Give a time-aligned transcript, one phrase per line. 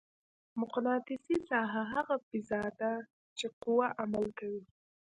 [0.59, 2.91] مقناطیسي ساحه هغه فضا ده
[3.37, 4.63] چې قوه عمل کوي.